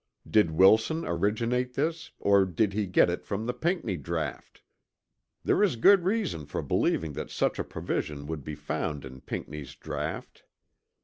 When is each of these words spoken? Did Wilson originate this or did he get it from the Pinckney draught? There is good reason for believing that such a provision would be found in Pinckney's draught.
Did 0.27 0.49
Wilson 0.49 1.05
originate 1.05 1.75
this 1.75 2.09
or 2.17 2.43
did 2.43 2.73
he 2.73 2.87
get 2.87 3.07
it 3.07 3.23
from 3.23 3.45
the 3.45 3.53
Pinckney 3.53 3.97
draught? 3.97 4.63
There 5.43 5.61
is 5.61 5.75
good 5.75 6.05
reason 6.05 6.47
for 6.47 6.63
believing 6.63 7.13
that 7.13 7.29
such 7.29 7.59
a 7.59 7.63
provision 7.63 8.25
would 8.25 8.43
be 8.43 8.55
found 8.55 9.05
in 9.05 9.21
Pinckney's 9.21 9.75
draught. 9.75 10.43